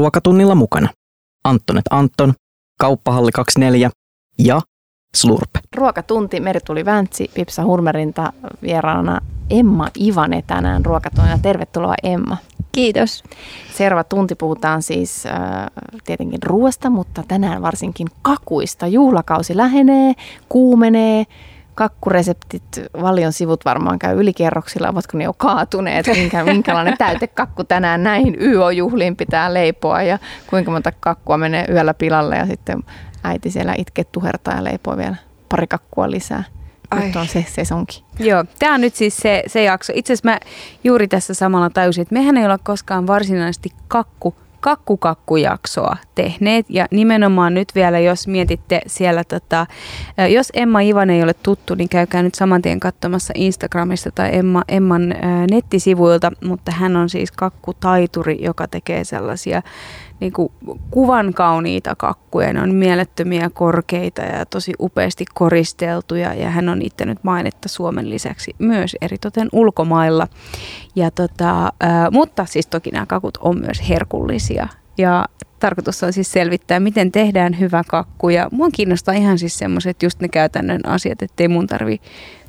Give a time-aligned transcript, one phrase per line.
[0.00, 0.88] ruokatunnilla mukana
[1.44, 2.32] Antonet Anton,
[2.80, 3.90] Kauppahalli 24
[4.38, 4.60] ja
[5.14, 5.50] Slurp.
[5.76, 8.32] Ruokatunti, Merituli Väntsi, Pipsa Hurmerinta
[8.62, 11.38] vieraana Emma Ivane tänään ruokatunnilla.
[11.38, 12.36] Tervetuloa Emma.
[12.72, 13.24] Kiitos.
[13.76, 15.32] Seuraava tunti puhutaan siis äh,
[16.04, 18.86] tietenkin ruoasta, mutta tänään varsinkin kakuista.
[18.86, 20.14] Juhlakausi lähenee,
[20.48, 21.24] kuumenee,
[21.80, 22.62] kakkureseptit,
[23.02, 29.16] valion sivut varmaan käy ylikerroksilla, ovatko ne jo kaatuneet, minkä, minkälainen täytekakku tänään näihin YO-juhliin
[29.16, 32.82] pitää leipoa ja kuinka monta kakkua menee yöllä pilalle ja sitten
[33.24, 35.16] äiti siellä itke tuhertaa ja leipoo vielä
[35.48, 36.44] pari kakkua lisää.
[36.90, 37.00] Ai.
[37.00, 38.04] Nyt on se sesonki.
[38.18, 39.92] Joo, tämä on nyt siis se, se jakso.
[39.96, 40.38] Itse asiassa mä
[40.84, 46.66] juuri tässä samalla tajusin, että mehän ei olla koskaan varsinaisesti kakku kakkukakkujaksoa tehneet.
[46.68, 49.66] Ja nimenomaan nyt vielä, jos mietitte siellä, tota,
[50.28, 54.62] jos Emma Ivan ei ole tuttu, niin käykää nyt saman tien katsomassa Instagramista tai Emma,
[54.68, 55.14] Emman
[55.50, 59.62] nettisivuilta, mutta hän on siis kakkutaituri, joka tekee sellaisia
[60.20, 60.52] niin kuin
[60.90, 62.52] kuvan kauniita kakkuja.
[62.52, 68.10] Ne on mielettömiä, korkeita ja tosi upeasti koristeltuja ja hän on itse nyt mainetta Suomen
[68.10, 70.26] lisäksi myös eritoten ulkomailla.
[70.96, 71.72] Ja tota,
[72.12, 75.24] mutta siis toki nämä kakut on myös herkullisia ja
[75.60, 78.28] tarkoitus on siis selvittää, miten tehdään hyvä kakku.
[78.28, 82.00] Ja mua kiinnostaa ihan siis semmoiset just ne käytännön asiat, ettei mun tarvi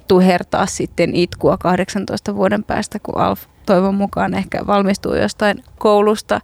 [0.08, 6.42] tuhertaa sitten itkua 18 vuoden päästä, kun Alf toivon mukaan ehkä valmistuu jostain koulusta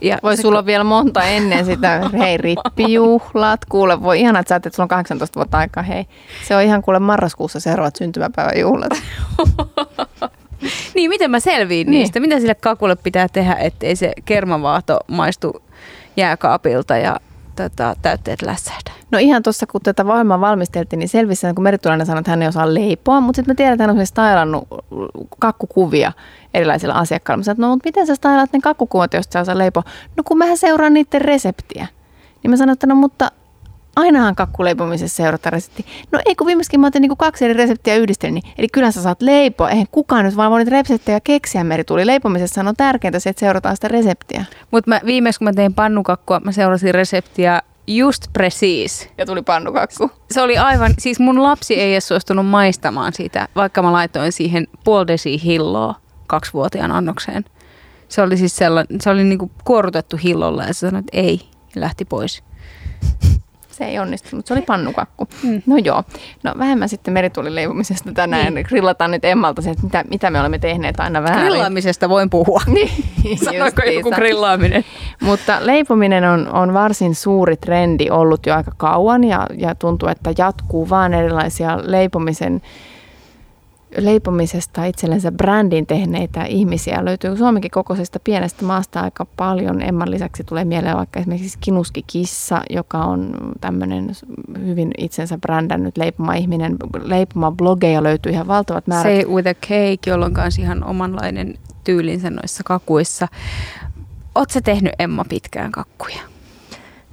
[0.00, 4.48] ja voi se, sulla on vielä monta ennen sitä, hei rippijuhlat, kuule voi ihan että
[4.48, 6.06] sä että sulla on 18 vuotta aikaa, hei.
[6.48, 8.92] Se on ihan kuule marraskuussa seuraavat syntymäpäiväjuhlat.
[10.94, 11.98] niin, miten mä selviin niin.
[11.98, 12.20] niistä?
[12.20, 15.62] Mitä sille kakulle pitää tehdä, ettei se kermavaato maistu
[16.16, 17.20] jääkaapilta ja
[17.68, 18.90] tota, täytteet lässähdä?
[19.10, 22.48] No ihan tuossa, kun tätä voimaa valmisteltiin, niin selvisi, kun Meritulainen sanoi, että hän ei
[22.48, 24.68] osaa leipoa, mutta sitten me tiedetään, että hän on stailannut
[25.38, 26.12] kakkukuvia
[26.54, 27.38] erilaisilla asiakkailla.
[27.38, 29.82] Mä sanoin, no mutta miten sä stailaat ne kakkukuvat, jos sä osaa leipoa?
[30.16, 31.86] No kun mä seuraan niiden reseptiä.
[32.42, 33.30] Niin mä sanoin, että no mutta
[33.96, 35.86] ainahan kakkuleipomisessa seurata resepti.
[36.12, 39.02] No ei kun viimeiskin mä otin niin kaksi eri reseptiä yhdistelin, niin, eli kyllä sä
[39.02, 39.70] saat leipoa.
[39.70, 43.76] Eihän kukaan nyt vaan voi niitä reseptejä keksiä tuli Leipomisessa on tärkeintä se, että seurataan
[43.76, 44.44] sitä reseptiä.
[44.70, 49.08] Mutta viimeis kun mä tein pannukakkua, mä seurasin reseptiä just precis.
[49.18, 50.10] Ja tuli pannukakku.
[50.30, 54.68] Se oli aivan, siis mun lapsi ei edes suostunut maistamaan sitä, vaikka mä laitoin siihen
[54.84, 55.94] puoli desi hilloa
[56.26, 57.44] kaksivuotiaan annokseen.
[58.08, 61.40] Se oli siis sellainen, se oli niinku kuorutettu hillolla ja se sanoi, että ei,
[61.74, 62.42] ja lähti pois
[63.80, 64.46] se ei onnistunut.
[64.46, 65.28] Se oli pannukakku.
[65.42, 65.62] Mm.
[65.66, 66.04] No joo.
[66.42, 68.54] No vähemmän sitten meritulin leivomisesta tänään.
[68.54, 68.66] Niin.
[68.68, 71.46] Grillataan nyt Emmalta se, että mitä, mitä me olemme tehneet aina vähän.
[71.46, 72.60] Grillaamisesta voin puhua.
[72.74, 72.90] niin,
[73.44, 74.84] Sanoiko joku grillaaminen?
[75.20, 80.32] Mutta leipominen on, on varsin suuri trendi ollut jo aika kauan ja, ja tuntuu, että
[80.38, 82.62] jatkuu vaan erilaisia leipomisen
[83.96, 89.82] leipomisesta itsellensä brändin tehneitä ihmisiä löytyy Suomenkin kokoisesta pienestä maasta aika paljon.
[89.82, 94.12] Emman lisäksi tulee mieleen vaikka esimerkiksi Kinuski Kissa, joka on tämmöinen
[94.66, 96.76] hyvin itsensä brändännyt leipoma ihminen.
[97.02, 99.22] Leipoma blogeja löytyy ihan valtavat määrät.
[99.22, 103.28] Say with a cake, jolla on ihan omanlainen tyylinsä noissa kakuissa.
[104.34, 106.20] Oletko tehnyt Emma pitkään kakkuja?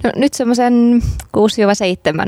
[0.08, 1.02] No, nyt semmoisen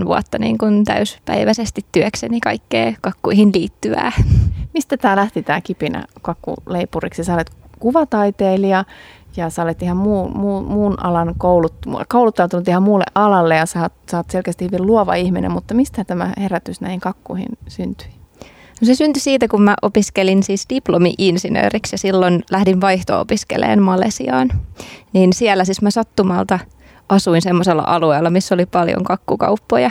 [0.03, 4.13] 6-7 vuotta niin kuin täyspäiväisesti työkseni kaikkea kakkuihin liittyvää.
[4.75, 7.25] Mistä tämä lähti tämä kipinä kakkuleipuriksi?
[7.25, 8.85] Sä olet kuvataiteilija
[9.37, 11.75] ja sä olet ihan muu, muu, muun alan koulut,
[12.09, 16.33] kouluttautunut ihan muulle alalle ja sä, sä oot selkeästi hyvin luova ihminen, mutta mistä tämä
[16.41, 18.09] herätys näihin kakkuihin syntyi?
[18.81, 24.51] No se syntyi siitä, kun mä opiskelin siis diplomi-insinööriksi ja silloin lähdin vaihto-opiskeleen Malesiaan.
[25.13, 26.59] Niin siellä siis mä sattumalta–
[27.11, 29.91] asuin semmoisella alueella, missä oli paljon kakkukauppoja.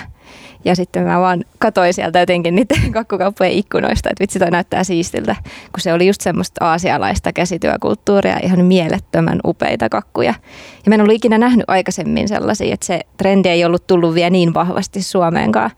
[0.66, 5.36] Ja sitten mä vaan katoin sieltä jotenkin niiden kakkukauppojen ikkunoista, että vitsi toi näyttää siistiltä,
[5.44, 10.34] kun se oli just semmoista aasialaista käsityökulttuuria, ihan mielettömän upeita kakkuja.
[10.86, 14.30] Ja mä en ollut ikinä nähnyt aikaisemmin sellaisia, että se trendi ei ollut tullut vielä
[14.30, 15.72] niin vahvasti Suomeenkaan.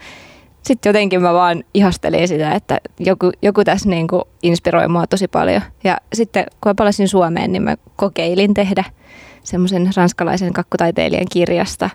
[0.62, 5.28] Sitten jotenkin mä vaan ihastelin sitä, että joku, joku tässä niin kuin inspiroi mua tosi
[5.28, 5.62] paljon.
[5.84, 8.84] Ja sitten kun mä palasin Suomeen, niin mä kokeilin tehdä–
[9.44, 11.90] semmoisen ranskalaisen kakkutaiteilijan kirjasta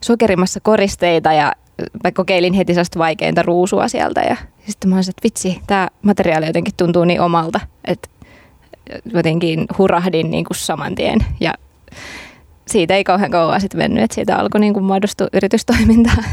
[0.00, 1.52] sokerimassa koristeita ja
[2.04, 4.36] mä kokeilin heti sellaista vaikeinta ruusua sieltä ja
[4.66, 8.08] sitten mä olisin, että vitsi, tämä materiaali jotenkin tuntuu niin omalta, että
[9.14, 11.54] jotenkin hurahdin niin kuin saman tien ja
[12.66, 16.24] siitä ei kauhean kauan sitten mennyt, että siitä alkoi niin kuin muodostua yritystoimintaa.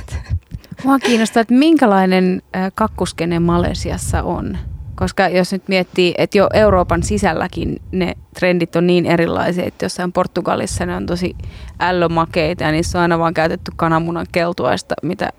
[0.83, 2.41] Mua kiinnostaa, että minkälainen
[2.75, 4.57] kakkuskene Malesiassa on?
[4.97, 10.11] Koska jos nyt miettii, että jo Euroopan sisälläkin ne trendit on niin erilaisia, että jossain
[10.11, 11.35] Portugalissa ne on tosi
[11.79, 15.29] ällömakeita ja niissä on aina vaan käytetty kananmunan keltuaista, mitä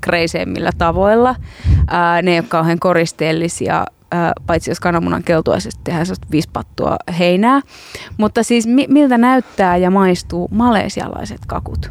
[0.00, 1.36] kreiseimmillä tavoilla.
[1.88, 7.60] Ää, ne ei ole kauhean koristeellisia ää, paitsi jos kananmunan keltuaisesta tehdään sellaista vispattua heinää.
[8.16, 11.90] Mutta siis mi- miltä näyttää ja maistuu malesialaiset kakut?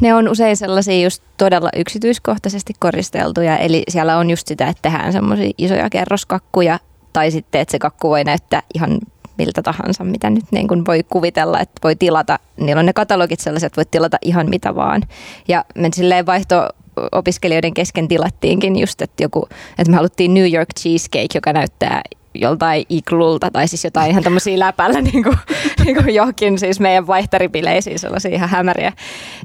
[0.00, 5.12] Ne on usein sellaisia just todella yksityiskohtaisesti koristeltuja, eli siellä on just sitä, että tehdään
[5.12, 6.78] semmoisia isoja kerroskakkuja,
[7.12, 8.98] tai sitten, että se kakku voi näyttää ihan
[9.38, 12.38] miltä tahansa, mitä nyt niin kuin voi kuvitella, että voi tilata.
[12.56, 15.02] Niillä on ne katalogit sellaiset, että voit tilata ihan mitä vaan.
[15.48, 16.68] Ja me silleen vaihto
[17.12, 19.48] opiskelijoiden kesken tilattiinkin just, että, joku,
[19.78, 22.02] että me haluttiin New York cheesecake, joka näyttää
[22.34, 25.36] joltain iklulta tai siis jotain ihan tämmöisiä läpällä niin kuin,
[25.84, 28.92] niin kuin johonkin siis meidän vaihtaripileisiin sellaisia ihan hämäriä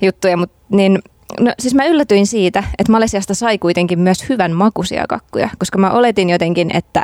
[0.02, 1.00] juttuja, mutta niin
[1.40, 5.92] No siis mä yllätyin siitä, että Malesiasta sai kuitenkin myös hyvän makuisia kakkuja, koska mä
[5.92, 7.02] oletin jotenkin, että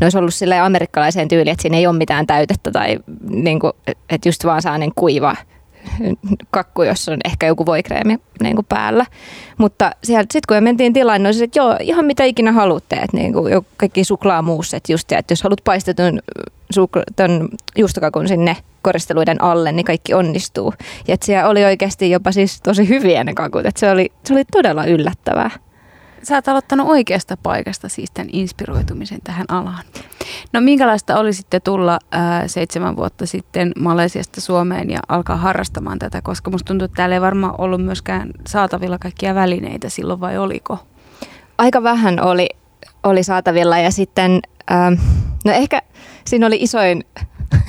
[0.00, 2.98] ne olisi ollut sillä amerikkalaiseen tyyliin, että siinä ei ole mitään täytettä tai
[3.28, 5.36] niin kuin, että just vaan saa kuiva
[6.50, 9.06] kakku, jossa on ehkä joku voikreemi niin kuin päällä.
[9.58, 12.96] Mutta sitten kun me mentiin tilaan, niin että joo, ihan mitä ikinä haluatte.
[12.96, 16.20] Että niin kuin kaikki suklaamuusset just, että jos haluat paistetun
[17.16, 17.48] ton
[17.78, 20.74] juustokakun sinne koristeluiden alle, niin kaikki onnistuu.
[21.08, 23.66] Ja että siellä oli oikeasti jopa siis tosi hyviä ne kakut.
[23.66, 25.50] Että se oli, se oli todella yllättävää.
[26.22, 29.84] Sä oot aloittanut oikeasta paikasta siis tämän inspiroitumisen tähän alaan.
[30.52, 36.22] No minkälaista oli sitten tulla ää, seitsemän vuotta sitten Malesiasta Suomeen ja alkaa harrastamaan tätä,
[36.22, 40.78] koska musta tuntuu, että täällä ei varmaan ollut myöskään saatavilla kaikkia välineitä silloin vai oliko?
[41.58, 42.48] Aika vähän oli,
[43.02, 44.40] oli saatavilla ja sitten,
[44.72, 44.94] ähm,
[45.44, 45.82] no ehkä
[46.26, 47.04] siinä oli isoin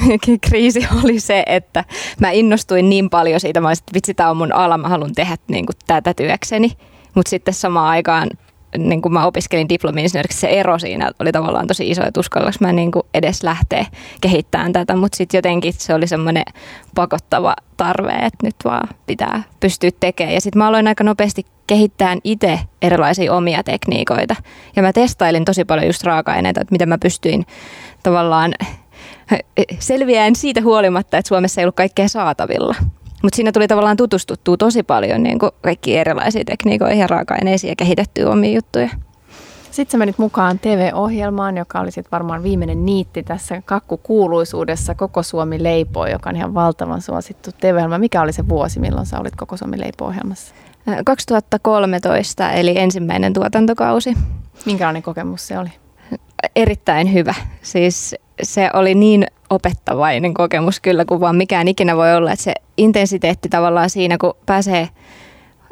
[0.49, 1.83] kriisi oli se, että
[2.19, 5.15] mä innostuin niin paljon siitä, mä olisin, että vitsi, tämä on mun ala, mä haluan
[5.15, 6.71] tehdä niin kuin tätä työkseni.
[7.15, 8.29] Mutta sitten samaan aikaan
[8.77, 12.73] niin kun mä opiskelin diplomi se ero siinä oli tavallaan tosi iso, että uskallaks mä
[12.73, 13.85] niin edes lähteä
[14.21, 16.43] kehittämään tätä, mutta sitten jotenkin se oli semmoinen
[16.95, 20.33] pakottava tarve, että nyt vaan pitää pystyä tekemään.
[20.33, 24.35] Ja sitten mä aloin aika nopeasti kehittää itse erilaisia omia tekniikoita.
[24.75, 27.45] Ja mä testailin tosi paljon just raaka-aineita, että miten mä pystyin
[28.03, 28.53] tavallaan
[29.79, 32.75] selviään siitä huolimatta, että Suomessa ei ollut kaikkea saatavilla.
[33.21, 37.75] Mutta siinä tuli tavallaan tutustuttua tosi paljon niin kuin kaikki erilaisiin tekniikoihin ja raaka-aineisiin ja
[37.75, 38.89] kehitettyä omia juttuja.
[39.71, 45.63] Sitten sä menit mukaan TV-ohjelmaan, joka oli sitten varmaan viimeinen niitti tässä kakkukuuluisuudessa Koko Suomi
[45.63, 47.97] leipoo, joka on ihan valtavan suosittu TV-ohjelma.
[47.97, 50.55] Mikä oli se vuosi, milloin sä olit Koko Suomi leipoo-ohjelmassa?
[51.05, 54.13] 2013, eli ensimmäinen tuotantokausi.
[54.65, 55.69] Minkälainen kokemus se oli?
[56.55, 57.33] Erittäin hyvä.
[57.61, 62.31] Siis se oli niin opettavainen kokemus kyllä, kuin vaan mikään ikinä voi olla.
[62.31, 64.89] Että se intensiteetti tavallaan siinä, kun pääsee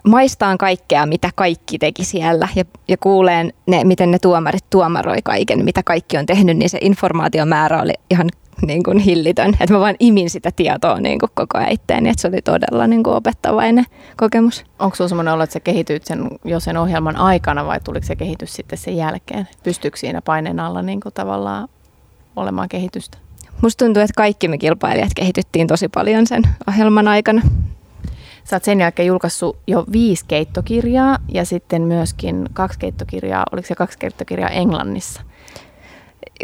[0.08, 5.66] maistaan kaikkea, mitä kaikki teki siellä ja, ja kuuleen ne, miten ne tuomarit tuomaroi kaiken,
[5.66, 8.30] mitä kaikki on tehnyt, niin se informaatiomäärä oli ihan
[8.68, 9.50] niin kuin hillitön.
[9.60, 12.88] Että mä vaan imin sitä tietoa niin kuin koko ajan itteeni, että se oli todella
[12.88, 13.86] niin kuin opettavainen
[14.18, 14.66] kokemus.
[14.80, 18.16] Onko sinulla sellainen olo, että sä kehityit sen jo sen ohjelman aikana vai tuliko se
[18.16, 19.48] kehitys sitten sen jälkeen?
[19.64, 21.68] Pystyykö siinä paineen alla niin kuin tavallaan
[22.36, 23.18] olemaan kehitystä?
[23.62, 27.42] Musta tuntuu, että kaikki me kilpailijat kehityttiin tosi paljon sen ohjelman aikana.
[28.44, 33.76] Sä oot sen jälkeen julkaissut jo viisi keittokirjaa ja sitten myöskin kaksi keittokirjaa, oliko se
[33.76, 35.22] kaksi keittokirjaa Englannissa?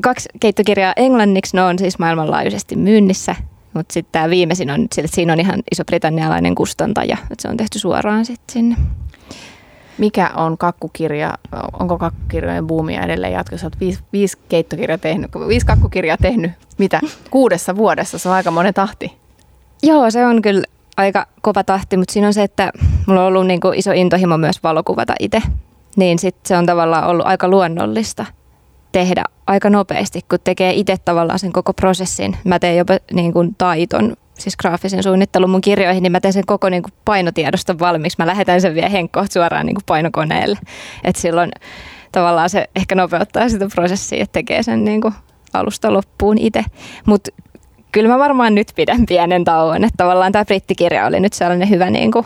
[0.03, 3.35] Kaksi keittokirjaa englanniksi, ne on siis maailmanlaajuisesti myynnissä,
[3.73, 7.79] mutta sitten tämä viimeisin on, että siinä on ihan iso-britannialainen kustantaja, että se on tehty
[7.79, 8.75] suoraan sitten sinne.
[9.97, 11.38] Mikä on kakkukirja,
[11.80, 13.65] onko kakkukirjojen buumia edelleen jatkossa?
[13.68, 17.00] Olet viisi, viisi keittokirjaa tehnyt, viisi kakkukirjaa tehnyt, mitä
[17.30, 19.13] kuudessa vuodessa, se on aika monen tahti.
[19.83, 20.63] Joo, se on kyllä
[20.97, 22.71] aika kova tahti, mutta siinä on se, että
[23.07, 25.42] mulla on ollut niin kuin iso intohimo myös valokuvata itse.
[25.95, 28.25] Niin sitten se on tavallaan ollut aika luonnollista
[28.92, 32.37] tehdä aika nopeasti, kun tekee itse tavallaan sen koko prosessin.
[32.44, 36.45] Mä teen jopa niin kuin taiton siis graafisen suunnittelun mun kirjoihin, niin mä teen sen
[36.45, 38.15] koko niin kuin painotiedosta valmiiksi.
[38.19, 40.57] Mä lähetän sen vielä henkkoht suoraan niin kuin painokoneelle.
[41.04, 41.51] Että silloin
[42.11, 45.13] tavallaan se ehkä nopeuttaa sitä prosessia, että tekee sen niin kuin
[45.54, 46.63] alusta loppuun itse.
[47.06, 47.31] Mutta
[47.92, 49.83] kyllä mä varmaan nyt pidän pienen tauon.
[49.83, 52.25] Että tavallaan tämä brittikirja oli nyt sellainen hyvä niin kuin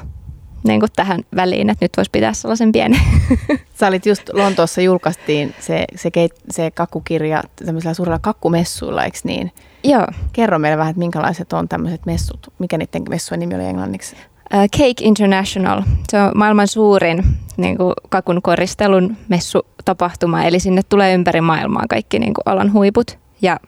[0.64, 3.00] niin kuin tähän väliin, että nyt voisi pitää sellaisen pienen.
[3.80, 6.12] Sä olit just Lontoossa julkaistiin se, se,
[6.50, 9.52] se kakkukirja tämmöisellä suurella kakkumessuilla, eikö niin?
[9.84, 10.08] Joo.
[10.34, 12.54] Kerro meille vähän, että minkälaiset on tämmöiset messut.
[12.60, 14.16] Mikä niiden messujen nimi oli englanniksi?
[14.54, 15.82] Uh, Cake International.
[16.10, 17.24] Se on maailman suurin
[17.58, 23.18] niin kuin kakun koristelun messutapahtuma, eli sinne tulee ympäri maailmaa kaikki niin kuin alan huiput.
[23.42, 23.60] Ja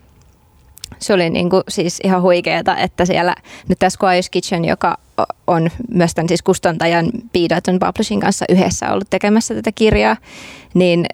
[0.99, 3.35] se oli niin kuin siis ihan huikeeta, että siellä
[3.67, 4.97] nyt tässä Squires Kitchen, joka
[5.47, 7.35] on myös tämän siis kustantajan B.
[7.55, 10.17] Dutton Publishing kanssa yhdessä ollut tekemässä tätä kirjaa,
[10.73, 11.05] niin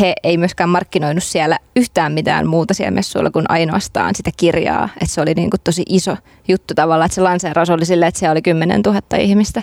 [0.00, 4.88] he ei myöskään markkinoinut siellä yhtään mitään muuta siellä messuilla kuin ainoastaan sitä kirjaa.
[4.94, 6.16] Että se oli niin kuin tosi iso
[6.48, 9.62] juttu tavallaan, että se lanseeraus oli silleen, että siellä oli 10 000 ihmistä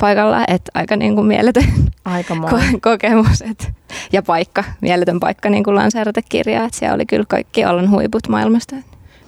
[0.00, 1.64] paikalla, että aika niin kuin mieletön
[2.04, 3.70] Aika ko- kokemus et,
[4.12, 8.28] ja paikka, mieletön paikka niin kuin lanseerata kirjaa, että siellä oli kyllä kaikki alan huiput
[8.28, 8.76] maailmasta.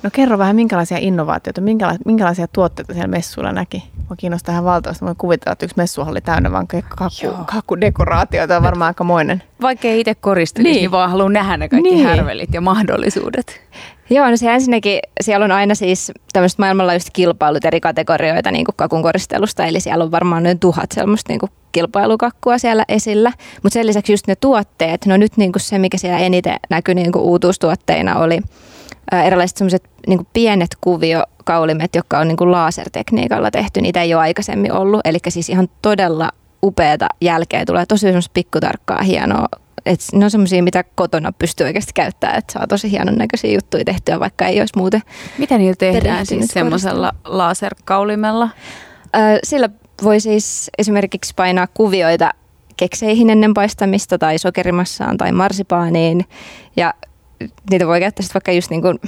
[0.05, 3.85] No kerro vähän, minkälaisia innovaatioita, minkäla- minkälaisia tuotteita siellä messuilla näki?
[3.97, 5.05] Mua kiinnostaa ihan valtavasti.
[5.05, 9.43] Voin kuvitella, että yksi messuhalli täynnä vaan kakku, kakkudekoraatioita on varmaan aika moinen.
[9.61, 10.81] Vaikka ei itse koristelisi, niin.
[10.81, 10.91] Niin.
[10.91, 12.07] vaan haluan nähdä ne kaikki Niin.
[12.07, 13.61] härvelit ja mahdollisuudet.
[14.11, 18.75] Joo, no se ensinnäkin, siellä on aina siis tämmöiset maailmanlaajuiset kilpailut eri kategorioita niin kuin
[18.77, 23.33] kakun koristelusta, eli siellä on varmaan noin tuhat semmoista niin kuin kilpailukakkua siellä esillä.
[23.63, 26.95] Mutta sen lisäksi just ne tuotteet, no nyt niin kuin se, mikä siellä eniten näkyi
[26.95, 28.41] niin kuin uutuustuotteina oli
[29.13, 33.81] erilaiset semmoiset niin pienet kuviokaulimet, jotka on niin kuin lasertekniikalla tehty.
[33.81, 36.31] Niitä ei ole aikaisemmin ollut, eli siis ihan todella
[36.63, 39.47] upeata jälkeä tulee tosi semmoista pikkutarkkaa hienoa
[39.87, 43.85] et ne on semmoisia, mitä kotona pystyy oikeasti käyttämään, että saa tosi hienon näköisiä juttuja
[43.85, 45.03] tehtyä, vaikka ei olisi muuten.
[45.39, 48.49] Mitä niillä tehdään siis semmoisella laserkaulimella?
[49.43, 49.69] Sillä
[50.03, 52.31] voi siis esimerkiksi painaa kuvioita
[52.77, 56.25] kekseihin ennen paistamista tai sokerimassaan tai marsipaaniin
[56.77, 56.95] ja
[57.71, 58.99] niitä voi käyttää sitten vaikka just niin kuin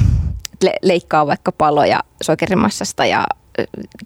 [0.62, 3.26] le- leikkaa vaikka paloja sokerimassasta ja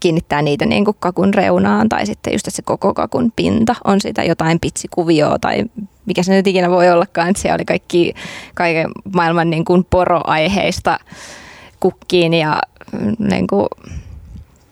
[0.01, 4.01] kiinnittää niitä niin kuin kakun reunaan tai sitten just, että se koko kakun pinta on
[4.01, 5.65] sitä jotain pitsikuvioa tai
[6.07, 8.15] mikä se nyt ikinä voi ollakaan, että siellä oli kaikki
[8.55, 10.99] kaiken maailman niin kuin poroaiheista
[11.81, 12.61] kukkiin ja
[12.93, 13.67] mm, niin kuin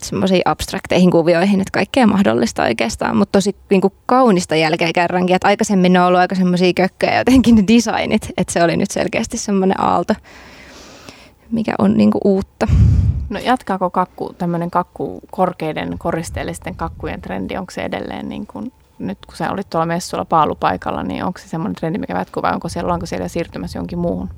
[0.07, 5.49] semmoisiin abstrakteihin kuvioihin, että kaikkea mahdollista oikeastaan, mutta tosi niin kuin kaunista jälkeen kerrankin, että
[5.49, 9.37] aikaisemmin ne on ollut aika semmoisia kökköjä jotenkin ne designit, että se oli nyt selkeästi
[9.39, 10.15] semmoinen aalto,
[11.51, 12.67] mikä on niin kuin uutta.
[13.31, 19.19] No jatkaako kakku, tämmöinen kakku, korkeiden koristeellisten kakkujen trendi, onko se edelleen niin kuin, nyt
[19.27, 22.69] kun sä olit tuolla messulla paalupaikalla, niin onko se semmoinen trendi, mikä jatkuu vai onko
[22.69, 24.31] siellä, onko siellä siirtymässä jonkin muuhun?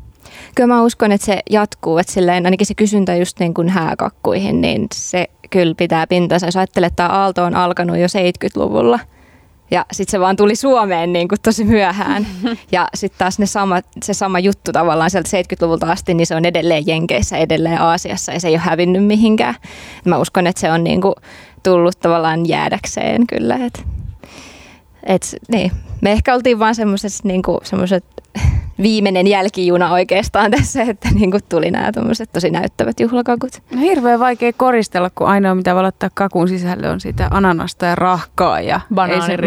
[0.54, 4.60] Kyllä mä uskon, että se jatkuu, että silleen ainakin se kysyntä just niin kuin hääkakkuihin,
[4.60, 6.46] niin se kyllä pitää pintansa.
[6.46, 8.98] Jos ajattelee, että tämä aalto on alkanut jo 70-luvulla,
[9.70, 12.26] ja sitten se vaan tuli Suomeen niin kuin tosi myöhään.
[12.72, 16.44] Ja sitten taas ne sama, se sama juttu tavallaan sieltä 70-luvulta asti, niin se on
[16.44, 19.54] edelleen Jenkeissä, edelleen Aasiassa ja se ei ole hävinnyt mihinkään.
[20.04, 21.14] Mä uskon, että se on niin kuin
[21.62, 23.56] tullut tavallaan jäädäkseen kyllä.
[23.56, 23.84] Et,
[25.02, 25.72] et, niin.
[26.00, 28.04] Me ehkä oltiin vaan semmoiset niin semmoiset
[28.82, 31.92] viimeinen jälkijuna oikeastaan tässä, että niin kuin tuli nämä
[32.32, 33.62] tosi näyttävät juhlakakut.
[33.74, 37.94] No hirveän vaikea koristella, kun ainoa mitä voi laittaa kakun sisälle on sitä ananasta ja
[37.94, 38.60] rahkaa.
[38.60, 38.80] Ja
[39.26, 39.38] sen,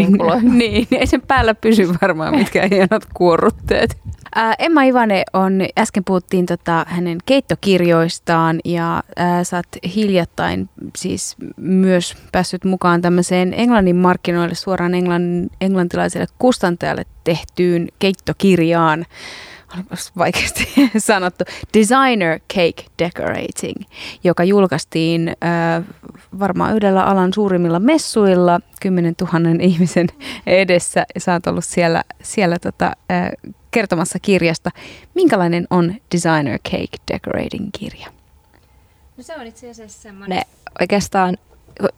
[0.58, 3.98] niin, ei sen päällä pysy varmaan mitkään hienot kuorrutteet.
[4.36, 11.36] Ää, Emma Ivane on, äsken puhuttiin tota, hänen keittokirjoistaan ja ää, sä oot hiljattain siis
[11.58, 19.06] myös päässyt mukaan tämmöiseen Englannin markkinoille suoraan englann, englantilaiselle kustantajalle tehtyyn keittokirjaan
[20.18, 23.82] vaikeasti sanottu, Designer Cake Decorating,
[24.24, 25.84] joka julkaistiin äh,
[26.40, 30.08] varmaan yhdellä alan suurimmilla messuilla 10 000 ihmisen
[30.48, 31.06] edessä.
[31.16, 34.70] Ja sä oot ollut siellä, siellä tota, äh, kertomassa kirjasta.
[35.16, 38.08] Minkälainen on Designer Cake Decorating kirja?
[39.18, 40.42] No se on itse asiassa semmoinen
[40.82, 41.38] oikeastaan,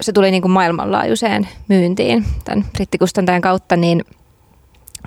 [0.01, 4.03] se tuli niin kuin maailmanlaajuiseen myyntiin tämän brittikustantajan kautta, niin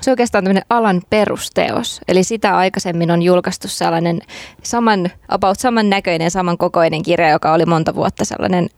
[0.00, 2.00] se on oikeastaan tämmöinen alan perusteos.
[2.08, 4.20] Eli sitä aikaisemmin on julkaistu sellainen
[4.62, 8.68] saman, about saman näköinen, saman kokoinen kirja, joka oli monta vuotta sellainen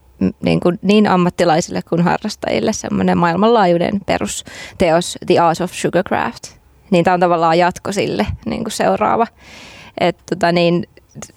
[0.43, 6.60] niin, kuin niin ammattilaisille kuin harrastajille semmoinen maailmanlaajuinen perusteos The Art of Sugarcraft.
[6.91, 9.27] Niin tämä on tavallaan jatko sille niin kuin seuraava.
[10.01, 10.87] Et, tota, niin,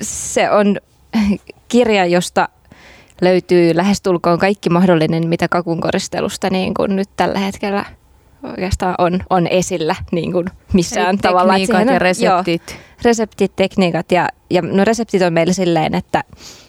[0.01, 0.77] se on
[1.67, 2.49] kirja, josta
[3.21, 7.85] löytyy lähestulkoon kaikki mahdollinen, mitä kakun koristelusta niin kuin nyt tällä hetkellä
[8.43, 11.53] oikeastaan on, on esillä niin kuin missään Eli tavalla.
[11.53, 12.61] tekniikat siihen ja on- reseptit.
[12.69, 16.23] Joo, reseptit, tekniikat ja, ja no reseptit on meillä silleen, että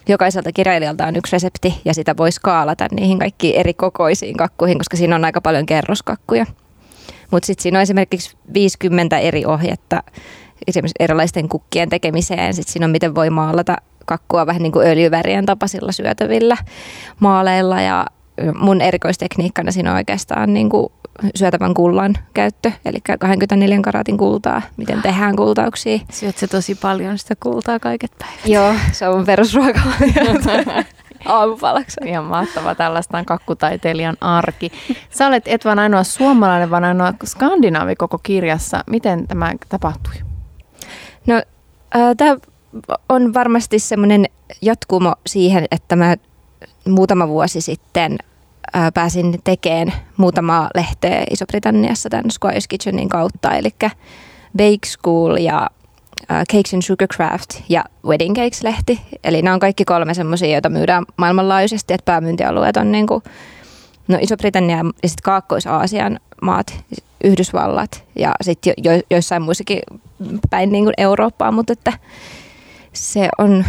[0.08, 4.96] jokaiselta kirjailijalta on yksi resepti ja sitä voi skaalata niihin kaikkiin eri kokoisiin kakkuihin, koska
[4.96, 6.46] siinä on aika paljon kerroskakkuja.
[7.30, 10.02] Mutta sitten siinä on esimerkiksi 50 eri ohjetta
[10.66, 12.54] esimerkiksi erilaisten kukkien tekemiseen.
[12.54, 13.76] Sitten siinä on miten voi maalata
[14.06, 16.56] kakkua vähän niin kuin öljyvärien tapaisilla syötävillä
[17.20, 18.06] maaleilla ja
[18.54, 20.92] mun erikoistekniikkana siinä on oikeastaan niin kuin
[21.34, 25.98] syötävän kullan käyttö, eli 24 karatin kultaa, miten tehdään kultauksia.
[26.12, 28.46] Syöt se tosi paljon sitä kultaa kaiket päivät.
[28.46, 30.84] Joo, se on mun perusruokavalio
[31.26, 32.00] aamupalaksi.
[32.04, 34.72] Ihan mahtavaa, tällaista on kakkutaiteilijan arki.
[35.10, 38.84] Sä olet et vaan ainoa suomalainen, vaan ainoa skandinaavi koko kirjassa.
[38.90, 40.14] Miten tämä tapahtui?
[41.26, 41.42] No,
[42.16, 42.36] tämä
[43.08, 44.24] on varmasti semmoinen
[44.62, 46.16] jatkumo siihen, että mä
[46.88, 48.18] muutama vuosi sitten
[48.72, 53.70] ää, pääsin tekemään muutamaa lehteä Iso-Britanniassa tämän Squires Kitchenin kautta, eli
[54.56, 55.70] Bake School ja
[56.28, 59.00] Cakes and Sugar Craft ja Wedding Cakes-lehti.
[59.24, 63.22] Eli nämä on kaikki kolme semmoisia, joita myydään maailmanlaajuisesti, että päämyyntialueet on niinku
[64.08, 66.84] no Iso-Britannia ja sitten Kaakkois-Aasian maat,
[67.24, 69.80] Yhdysvallat ja sitten jo, jo, joissain muissakin
[70.50, 71.92] päin niin kuin Eurooppaa, mutta että
[72.92, 73.64] se on,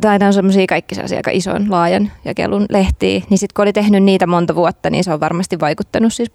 [0.00, 4.02] tai on semmoisia kaikki sellaisia aika ison laajan jakelun lehtiä, niin sitten kun oli tehnyt
[4.02, 6.32] niitä monta vuotta, niin se on varmasti vaikuttanut siis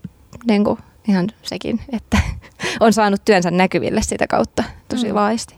[0.47, 2.17] niin kuin ihan sekin, että
[2.79, 5.15] on saanut työnsä näkyville sitä kautta tosi mm.
[5.15, 5.55] laajasti.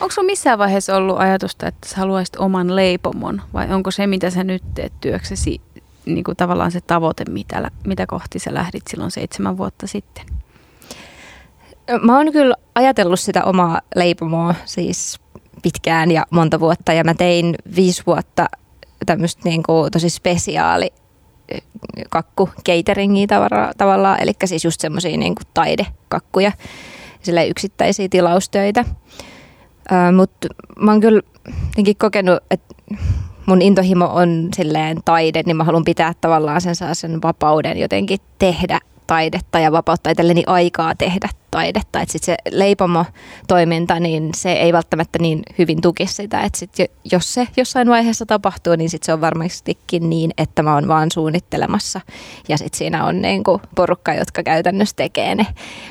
[0.00, 4.30] Onko sinulla missään vaiheessa ollut ajatusta, että sä haluaisit oman leipomon vai onko se, mitä
[4.30, 5.60] sä nyt teet työksesi,
[6.06, 10.24] niin kuin tavallaan se tavoite, mitä, mitä kohti sä lähdit silloin seitsemän vuotta sitten?
[12.02, 15.20] Mä oon kyllä ajatellut sitä omaa leipomoa siis
[15.62, 18.46] pitkään ja monta vuotta ja mä tein viisi vuotta
[19.06, 20.92] tämmöistä niin kuin tosi spesiaali
[22.10, 23.26] kakku cateringia
[23.78, 26.52] tavallaan, eli siis just semmoisia niin taidekakkuja,
[27.22, 28.84] sille yksittäisiä tilaustöitä.
[30.16, 30.48] Mutta
[30.80, 31.20] mä oon kyllä
[31.66, 32.74] jotenkin kokenut, että
[33.46, 38.78] mun intohimo on silleen taide, niin mä haluan pitää tavallaan sen, sen vapauden jotenkin tehdä
[39.06, 42.00] taidetta ja vapauttaa itselleni aikaa tehdä taidetta.
[42.00, 46.40] Että sitten se leipomo-toiminta, niin se ei välttämättä niin hyvin tuki sitä.
[46.40, 46.70] Että sit
[47.12, 51.10] jos se jossain vaiheessa tapahtuu, niin sit se on varmastikin niin, että mä oon vaan
[51.12, 52.00] suunnittelemassa.
[52.48, 55.46] Ja sitten siinä on niinku porukka, jotka käytännössä tekee ne.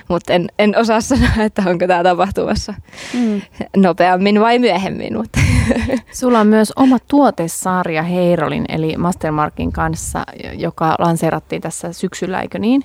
[0.07, 2.73] Mutta en, en osaa sanoa, että onko tämä tapahtumassa
[3.13, 3.41] mm.
[3.75, 5.17] nopeammin vai myöhemmin.
[5.17, 5.39] Mutta.
[6.19, 10.23] Sulla on myös oma tuotesarja Heirolin, eli Mastermarkin kanssa,
[10.57, 12.83] joka lanseerattiin tässä syksyllä, eikö niin?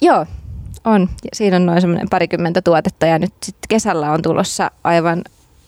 [0.00, 0.26] Joo,
[0.84, 1.08] on.
[1.32, 5.22] Siinä on noin semmoinen parikymmentä tuotetta ja nyt sitten kesällä on tulossa aivan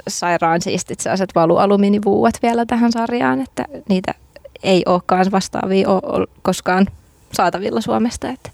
[0.08, 4.14] sairaan siistit sellaiset valualumiinivuuat vielä tähän sarjaan, että niitä
[4.62, 6.86] ei olekaan vastaavia ole koskaan
[7.32, 8.28] saatavilla Suomesta.
[8.28, 8.50] Että,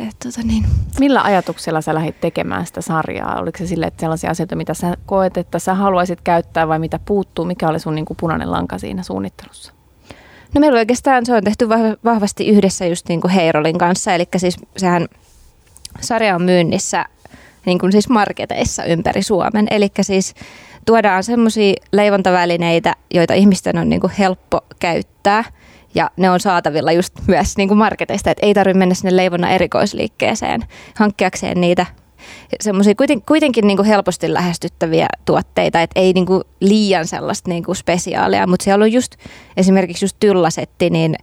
[0.00, 0.66] et, tota niin.
[1.00, 3.40] Millä ajatuksella sä lähdit tekemään sitä sarjaa?
[3.40, 7.00] Oliko se sille, että sellaisia asioita, mitä sä koet, että sä haluaisit käyttää vai mitä
[7.04, 7.44] puuttuu?
[7.44, 9.72] Mikä oli sun niin kuin punainen lanka siinä suunnittelussa?
[10.54, 11.68] No meillä oikeastaan se on tehty
[12.04, 15.08] vahvasti yhdessä just niin kuin Heirolin kanssa, eli siis sehän
[16.00, 17.04] sarja on myynnissä
[17.66, 19.66] niin kuin siis marketeissa ympäri Suomen.
[19.70, 20.34] Eli siis
[20.86, 25.44] tuodaan semmoisia leivontavälineitä, joita ihmisten on niin kuin helppo käyttää
[25.94, 29.50] ja ne on saatavilla just myös niin kuin marketeista, että ei tarvitse mennä sinne leivonnan
[29.50, 30.60] erikoisliikkeeseen
[30.94, 31.86] hankkiakseen niitä
[32.60, 37.64] semmoisia kuiten, kuitenkin niin kuin helposti lähestyttäviä tuotteita, että ei niin kuin liian sellaista niin
[37.64, 39.16] kuin spesiaalia, mutta siellä on just
[39.56, 41.16] esimerkiksi just tyllasetti, niin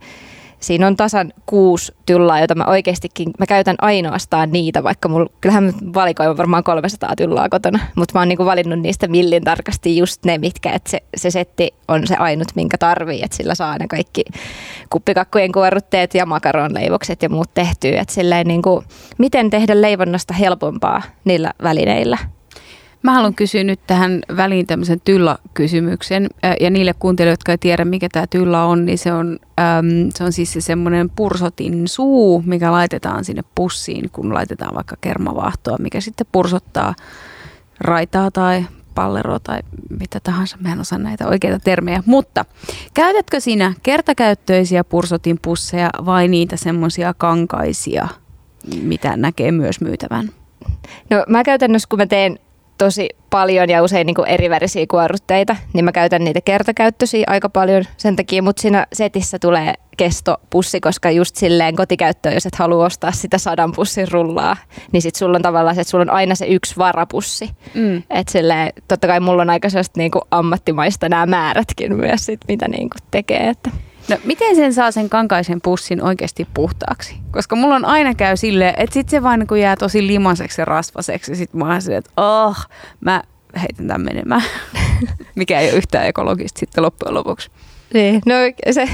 [0.60, 5.64] Siinä on tasan kuusi tyllaa, jota mä oikeastikin, mä käytän ainoastaan niitä, vaikka mulla, kyllähän
[5.64, 10.26] mä valikoin varmaan 300 tyllaa kotona, mutta mä oon niinku valinnut niistä millin tarkasti just
[10.26, 13.88] ne, mitkä, että se, se setti on se ainut, minkä tarvii, että sillä saa ne
[13.88, 14.26] kaikki
[14.90, 18.84] kuppikakkujen kuorrutteet ja makaronleivokset ja muut tehtyä, että silleen niinku,
[19.18, 22.18] miten tehdä leivonnasta helpompaa niillä välineillä.
[23.08, 26.28] Mä haluan kysyä nyt tähän väliin tämmöisen tylla-kysymyksen.
[26.60, 30.24] Ja niille kuuntelijoille, jotka ei tiedä, mikä tämä tylla on, niin se on, äm, se
[30.24, 36.02] on siis se semmoinen pursotin suu, mikä laitetaan sinne pussiin, kun laitetaan vaikka kermavaahtoa, mikä
[36.02, 36.96] sitten pursottaa
[37.80, 38.66] raitaa tai
[38.96, 39.60] palleroa tai
[40.00, 40.58] mitä tahansa.
[40.60, 42.04] Mä en osaa näitä oikeita termejä.
[42.06, 42.46] Mutta
[42.94, 48.08] käytätkö sinä kertakäyttöisiä pursotin pusseja vai niitä semmoisia kankaisia,
[48.82, 50.30] mitä näkee myös myytävän?
[51.10, 52.40] No mä käytännössä, kun mä teen
[52.78, 57.84] tosi paljon ja usein niin kuin erivärisiä kuorrutteita, niin mä käytän niitä kertakäyttöisiä aika paljon
[57.98, 63.12] sen takia, mutta siinä setissä tulee kestopussi, koska just silleen kotikäyttöön, jos et halua ostaa
[63.12, 64.58] sitä sadan pussin rullaa,
[64.92, 67.50] niin sit sulla on tavallaan se, että sulla on aina se yksi varapussi.
[67.74, 68.04] Mm.
[68.10, 72.40] Että silleen, totta kai mulla on aika sellaista niin kuin ammattimaista nämä määrätkin myös, sit,
[72.48, 73.50] mitä niin kuin tekee.
[73.50, 73.70] Että.
[74.10, 77.16] No miten sen saa sen kankaisen pussin oikeasti puhtaaksi?
[77.32, 80.66] Koska mulla on aina käy silleen, että sit se vain kun jää tosi limaseksi ja
[80.66, 82.58] rasvaseksi, sit mä oon silleen, että oh,
[83.00, 83.24] mä
[83.62, 84.44] heitän tämän menemään.
[85.36, 87.52] Mikä ei ole yhtään ekologista sitten loppujen lopuksi.
[87.94, 88.34] Niin, no
[88.72, 88.90] se,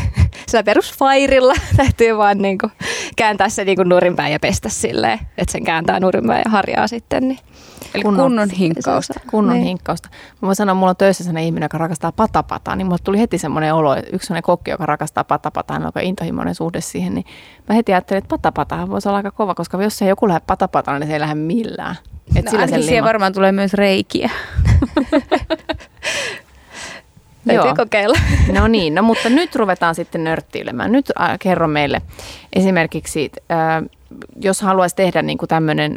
[0.48, 2.70] sillä perusfairilla täytyy vaan niinku
[3.16, 7.28] kääntää se niinku nurinpäin ja pestä silleen, että sen kääntää nurinpäin ja harjaa sitten.
[7.28, 7.40] Niin.
[7.94, 9.20] Eli kunnon, kunnon hinkkausta.
[9.32, 9.64] Kunnon niin.
[9.64, 10.10] hinkkausta.
[10.42, 13.38] Mä voin sanoa, mulla on töissä sellainen ihminen, joka rakastaa patapataa, niin mulle tuli heti
[13.38, 17.26] semmoinen olo, yksi sellainen kokki, joka rakastaa patapataa, on aika intohimoinen suhde siihen, niin
[17.70, 21.00] mä heti ajattelin, että patapatahan voisi olla aika kova, koska jos ei joku lähde patapataan,
[21.00, 21.96] niin se ei lähde millään.
[22.36, 24.30] Et no, sillä siihen varmaan tulee myös reikiä.
[27.48, 27.76] Täytyy Joo.
[27.76, 28.18] kokeilla.
[28.52, 30.92] No niin, no mutta nyt ruvetaan sitten nörttyilemään.
[30.92, 32.02] Nyt äh, kerro meille
[32.54, 33.84] esimerkiksi, äh,
[34.42, 35.96] jos haluaisi tehdä niin kuin tämmöinen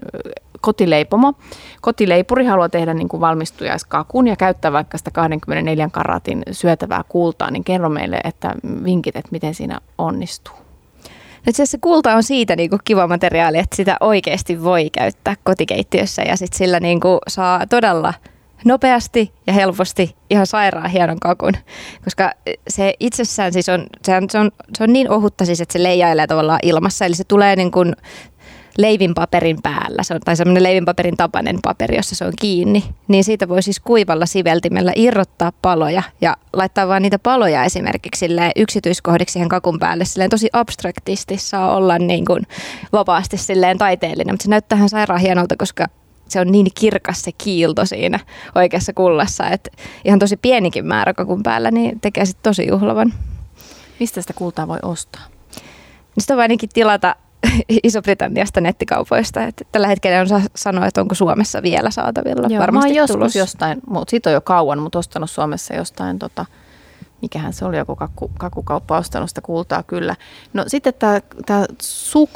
[0.61, 1.35] kotileipomo.
[1.81, 7.65] Kotileipuri haluaa tehdä niin kuin valmistujaiskakun ja käyttää vaikka sitä 24 karatin syötävää kultaa, niin
[7.65, 8.55] kerro meille, että
[8.85, 10.55] vinkit, että miten siinä onnistuu.
[11.47, 16.23] Itse se kulta on siitä niin kuin kiva materiaali, että sitä oikeasti voi käyttää kotikeittiössä
[16.23, 18.15] ja sit sillä niin kuin saa todella
[18.65, 21.53] nopeasti ja helposti ihan sairaan hienon kakun.
[22.05, 22.33] Koska
[22.69, 25.83] se itsessään siis on, se on, se on, se on niin ohutta siis, että se
[25.83, 27.05] leijailee tavallaan ilmassa.
[27.05, 27.97] Eli se tulee niin kuin
[28.79, 33.49] leivinpaperin päällä, se on, tai semmoinen leivinpaperin tapainen paperi, jossa se on kiinni, niin siitä
[33.49, 39.79] voi siis kuivalla siveltimellä irrottaa paloja ja laittaa vaan niitä paloja esimerkiksi yksityiskohdiksi siihen kakun
[39.79, 40.05] päälle.
[40.05, 42.43] Silleen tosi abstraktisti saa olla niin kuin
[42.93, 45.87] vapaasti silleen taiteellinen, mutta se näyttää ihan sairaan hienolta, koska
[46.29, 48.21] se on niin kirkas se kiilto siinä
[48.55, 49.71] oikeassa kullassa, että
[50.05, 53.15] ihan tosi pienikin määrä kakun päällä niin tekee sitten tosi juhlavan.
[54.01, 55.23] Mistä sitä kultaa voi ostaa?
[56.19, 57.17] Sitä voi ainakin tilata
[57.83, 59.43] Iso-Britanniasta nettikaupoista.
[59.45, 62.49] Että tällä hetkellä on sanoa, että onko Suomessa vielä saatavilla.
[62.49, 63.37] Joo, Varmasti mä oon joskus tulos.
[63.37, 66.47] jostain, mutta siitä on jo kauan, mutta ostanut Suomessa jostain, tota,
[67.23, 70.17] mikähän se oli, joku kakku, kakkukauppa ostanut sitä kultaa kyllä.
[70.53, 70.95] No sitten
[71.47, 71.67] tämä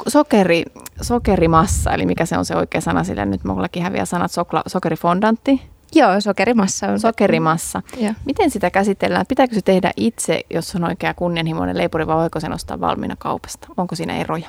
[0.07, 0.63] sokeri,
[1.01, 5.61] sokerimassa, eli mikä se on se oikea sana sille, nyt mullakin häviää sanat, sokla, sokerifondantti.
[5.95, 6.99] Joo, sokerimassa on.
[6.99, 7.81] Sokerimassa.
[7.97, 8.13] Ja.
[8.25, 9.25] Miten sitä käsitellään?
[9.27, 13.67] Pitääkö se tehdä itse, jos on oikea kunnianhimoinen leipuri, vai voiko sen ostaa valmiina kaupasta?
[13.77, 14.47] Onko siinä eroja?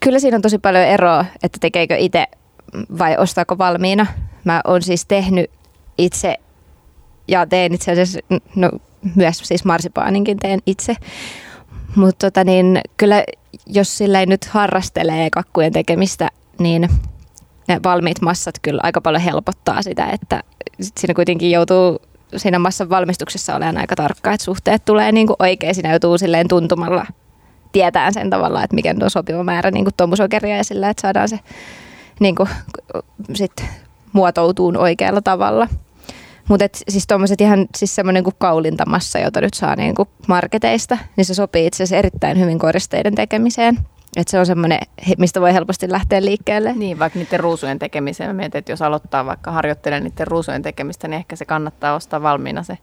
[0.00, 2.26] Kyllä siinä on tosi paljon eroa, että tekeekö itse
[2.98, 4.06] vai ostaako valmiina.
[4.44, 5.50] Mä oon siis tehnyt
[5.98, 6.36] itse
[7.28, 8.20] ja teen itse asiassa
[8.56, 8.70] no,
[9.14, 10.96] myös siis marsipaaninkin teen itse.
[11.96, 13.24] Mutta tota niin, kyllä
[13.66, 16.28] jos sillä ei nyt harrastelee kakkujen tekemistä,
[16.58, 16.88] niin
[17.68, 20.42] ne valmiit massat kyllä aika paljon helpottaa sitä, että
[20.80, 21.98] siinä kuitenkin joutuu
[22.36, 25.74] siinä massan valmistuksessa olemaan aika tarkka, että suhteet tulee niin kuin oikein.
[25.74, 27.06] Siinä joutuu silleen tuntumalla
[27.72, 31.28] tietää sen tavalla, että mikä on sopiva määrä niin kuin tomusokeria ja sillä, että saadaan
[31.28, 31.40] se
[32.20, 32.48] niin kuin,
[33.34, 33.64] sit
[34.12, 35.68] muotoutuun oikealla tavalla.
[36.48, 41.24] Mutta siis tuommoiset ihan siis semmoinen kuin kaulintamassa, jota nyt saa niin kuin marketeista, niin
[41.24, 43.78] se sopii itse asiassa erittäin hyvin koristeiden tekemiseen.
[44.16, 44.78] Että se on semmoinen,
[45.18, 46.72] mistä voi helposti lähteä liikkeelle.
[46.72, 48.30] Niin, vaikka niiden ruusujen tekemiseen.
[48.30, 52.22] Mä mietin, että jos aloittaa vaikka harjoittelemaan niiden ruusujen tekemistä, niin ehkä se kannattaa ostaa
[52.22, 52.78] valmiina se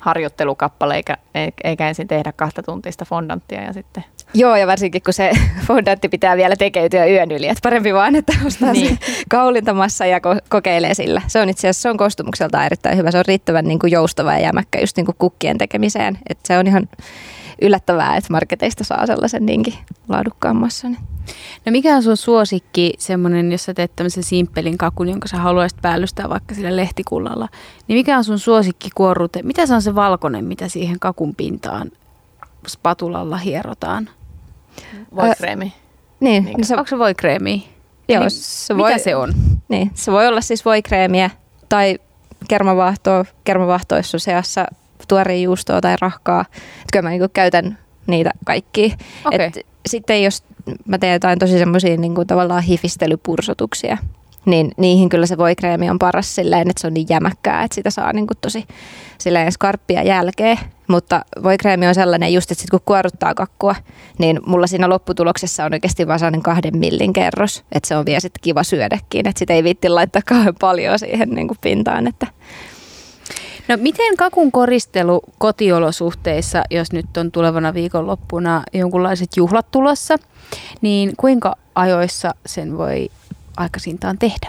[0.00, 1.16] harjoittelukappale, eikä,
[1.64, 4.04] eikä ensin tehdä kahta tuntista fondanttia ja sitten...
[4.34, 5.30] Joo, ja varsinkin kun se
[5.68, 8.98] fondantti pitää vielä tekeytyä yön yli, että parempi vaan, että ostaa niin.
[9.28, 11.22] kaulintamassa ja ko- kokeilee sillä.
[11.26, 14.32] Se on itse asiassa, se on koostumukseltaan erittäin hyvä, se on riittävän niin kuin joustava
[14.32, 16.88] ja jämäkkä just niin kuin kukkien tekemiseen, että se on ihan
[17.60, 19.74] yllättävää, että marketeista saa sellaisen niinkin
[20.08, 20.98] laadukkaan massan.
[21.66, 25.82] No mikä on sun suosikki semmoinen, jos sä teet tämmöisen simppelin kakun, jonka sä haluaisit
[25.82, 27.48] päällystää vaikka sillä lehtikullalla,
[27.88, 29.42] niin mikä on sun suosikki kuorrute?
[29.42, 31.90] Mitä se on se valkoinen, mitä siihen kakun pintaan
[32.68, 34.08] spatulalla hierotaan?
[35.16, 35.66] Voikreemi.
[35.66, 35.72] Äh,
[36.20, 36.44] niin.
[36.58, 37.68] No se, onko se voikreemi?
[38.08, 39.32] Joo, se voi, mitä se on?
[39.68, 41.30] Niin, se voi olla siis voikreemiä
[41.68, 41.98] tai
[42.48, 44.66] kermavaahtoa, kermavaahtoissa seassa
[45.08, 46.40] tuorejuustoa tai rahkaa.
[46.40, 48.94] Että kyllä mä niin käytän niitä kaikki.
[49.24, 49.40] Okay.
[49.40, 50.42] Et sitten jos
[50.84, 53.98] mä teen jotain tosi semmoisia niin kuin tavallaan hifistelypursotuksia,
[54.44, 57.90] niin niihin kyllä se voikreemi on paras silleen, että se on niin jämäkkää, että sitä
[57.90, 58.64] saa niin kuin tosi
[59.18, 60.58] silleen skarppia jälkeen.
[60.88, 63.74] Mutta voikreemi on sellainen just, että sit kun kuoruttaa kakkua,
[64.18, 68.20] niin mulla siinä lopputuloksessa on oikeasti vaan sellainen kahden millin kerros, että se on vielä
[68.20, 72.26] sitten kiva syödäkin, että sitä ei viitti laittaa kauhean paljon siihen niin kuin pintaan, että
[73.70, 80.16] No miten kakun koristelu kotiolosuhteissa, jos nyt on tulevana viikonloppuna jonkunlaiset juhlat tulossa,
[80.80, 83.10] niin kuinka ajoissa sen voi
[83.56, 84.46] aikaisintaan tehdä?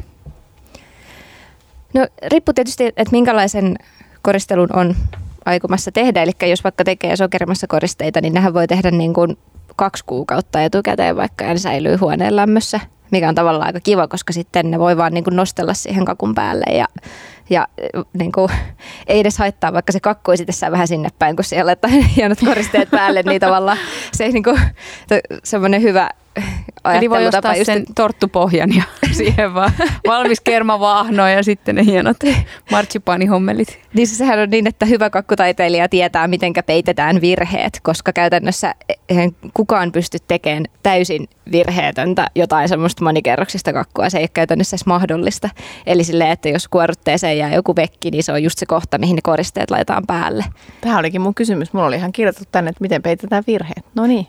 [1.93, 3.75] No riippuu tietysti, että minkälaisen
[4.21, 4.95] koristelun on
[5.45, 6.23] aikomassa tehdä.
[6.23, 9.37] Eli jos vaikka tekee sokerimassa koristeita, niin nehän voi tehdä niin kuin
[9.75, 12.79] kaksi kuukautta etukäteen, vaikka ne säilyy huoneen lämmössä,
[13.11, 16.35] mikä on tavallaan aika kiva, koska sitten ne voi vaan niin kuin nostella siihen kakun
[16.35, 16.85] päälle ja
[17.49, 17.67] ja
[18.13, 18.51] niin kuin,
[19.07, 22.91] ei edes haittaa, vaikka se kakkui sitten vähän sinne päin, kun siellä laittaa hienot koristeet
[22.91, 23.77] päälle, niin tavallaan
[24.11, 24.59] se niin kuin,
[25.43, 26.09] semmoinen hyvä
[26.97, 28.83] Eli voi ostaa just, sen torttupohjan ja
[29.17, 29.71] siihen vaan
[30.07, 32.17] valmis kermavaahno ja sitten ne hienot
[32.71, 33.79] martsipaanihommelit.
[33.93, 38.75] Niin se sehän on niin, että hyvä kakkutaiteilija tietää, miten peitetään virheet, koska käytännössä
[39.09, 44.09] eihän kukaan pysty tekemään täysin virheetöntä jotain semmoista monikerroksista kakkua.
[44.09, 45.49] Se ei ole käytännössä edes mahdollista.
[45.85, 49.15] Eli silleen, että jos kuorutteeseen jää joku vekki, niin se on just se kohta, mihin
[49.15, 50.45] ne koristeet laitetaan päälle.
[50.81, 51.73] Tämä olikin mun kysymys.
[51.73, 53.85] Mulla oli ihan kirjoitettu tänne, että miten peitetään virheet.
[53.95, 54.27] No niin.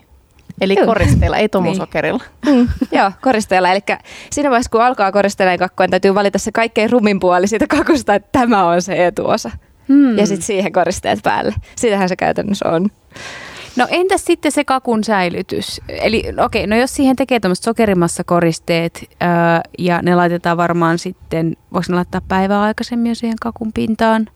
[0.63, 0.85] Eli Joo.
[0.85, 2.23] koristeilla, ei tomusokerilla.
[2.45, 2.57] Niin.
[2.57, 3.71] Mm, joo, koristeilla.
[3.71, 3.79] Eli
[4.31, 8.29] siinä vaiheessa, kun alkaa koristeleen niin täytyy valita se kaikkein rumin puoli siitä kakusta, että
[8.31, 9.51] tämä on se etuosa.
[9.87, 10.17] Hmm.
[10.17, 11.53] Ja sitten siihen koristeet päälle.
[11.75, 12.89] Sitähän se käytännössä on.
[13.75, 15.81] No entäs sitten se kakun säilytys?
[15.89, 20.99] Eli okei, okay, no jos siihen tekee tämmöiset sokerimassa koristeet ää, ja ne laitetaan varmaan
[20.99, 24.27] sitten, voiko ne laittaa päivää aikaisemmin jo siihen kakun pintaan?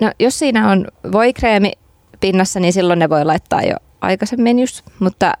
[0.00, 1.72] No jos siinä on voikreemi
[2.20, 5.32] pinnassa, niin silloin ne voi laittaa jo aikaisemmin just, mutta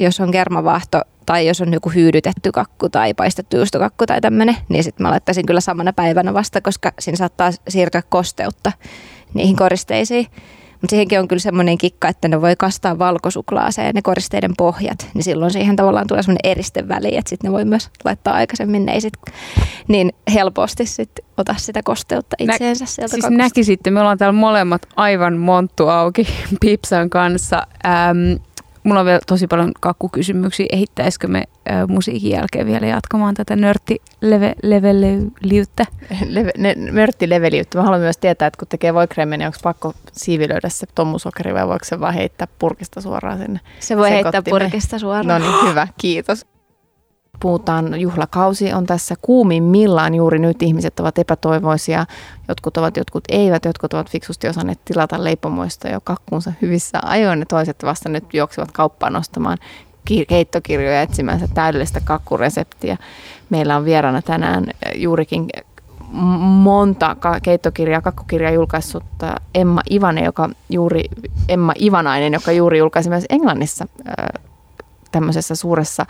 [0.00, 4.84] jos on kermavaahto tai jos on joku hyydytetty kakku tai paistettu juustokakku tai tämmöinen, niin
[4.84, 8.72] sitten mä laittaisin kyllä samana päivänä vasta, koska siinä saattaa siirtyä kosteutta
[9.34, 10.26] niihin koristeisiin.
[10.72, 15.24] Mutta siihenkin on kyllä semmoinen kikka, että ne voi kastaa valkosuklaaseen ne koristeiden pohjat, niin
[15.24, 18.92] silloin siihen tavallaan tulee semmoinen eriste väliin, että sitten ne voi myös laittaa aikaisemmin, ne
[18.92, 19.12] ei sit
[19.88, 23.42] niin helposti sit ota sitä kosteutta itseensä sieltä Siis kakusta.
[23.42, 26.26] näkisitte, me ollaan täällä molemmat aivan monttu auki
[26.60, 27.66] Pipsan kanssa.
[27.86, 28.16] Ähm,
[28.84, 30.66] mulla on vielä tosi paljon kakkukysymyksiä.
[30.72, 35.84] Ehittäisikö me äh, musiikin jälkeen vielä jatkamaan tätä nörttileveliyttä?
[36.28, 37.78] Leve, ne, mörttileveliyttä.
[37.78, 41.68] Mä haluan myös tietää, että kun tekee voikreemiä, niin onko pakko siivilöidä se tommusokeri vai
[41.68, 43.60] voiko se vaan heittää purkista suoraan sinne?
[43.80, 45.26] Se voi heittää purkista suoraan.
[45.26, 46.46] No niin, hyvä, kiitos.
[47.40, 50.62] Puhutaan, juhlakausi on tässä kuumimmillaan juuri nyt.
[50.62, 52.06] Ihmiset ovat epätoivoisia,
[52.48, 57.40] jotkut ovat, jotkut eivät, jotkut ovat fiksusti osanneet tilata leipomoista jo kakkuunsa hyvissä ajoin.
[57.40, 59.58] Ja toiset vasta nyt juoksevat kauppaan nostamaan
[60.04, 62.96] ki- keittokirjoja etsimään täydellistä kakkureseptiä.
[63.50, 65.48] Meillä on vieraana tänään juurikin
[66.12, 71.04] monta keittokirjaa, kakkukirjaa julkaissutta Emma Ivane, joka juuri,
[71.48, 73.86] Emma Ivanainen, joka juuri julkaisi myös Englannissa
[75.14, 76.06] tämmöisessä suuressa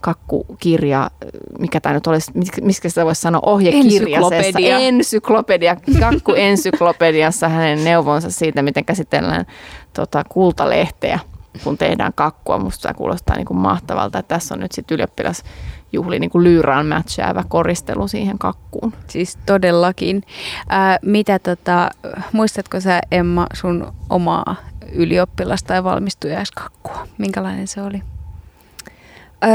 [0.00, 1.10] kakkukirja,
[1.58, 4.78] mikä tämä nyt olisi, miksi- sitä voisi sanoa, ohjekirjasessa, Ensyklopedia.
[4.78, 9.46] ensyklopedia, kakkuensyklopediassa hänen neuvonsa siitä, miten käsitellään
[9.92, 11.18] tota, kultalehteä,
[11.64, 12.58] kun tehdään kakkua.
[12.58, 16.86] Musta tämä kuulostaa niin kuin mahtavalta, että tässä on nyt sitten ylioppilasjuhli niin kuin lyyraan
[16.86, 18.92] matchäävä koristelu siihen kakkuun.
[19.08, 20.22] Siis todellakin.
[20.68, 21.90] Ää, mitä tota,
[22.32, 24.56] muistatko sä Emma sun omaa
[24.92, 27.06] ylioppilasta ja valmistujaiskakkua?
[27.18, 28.02] Minkälainen se oli?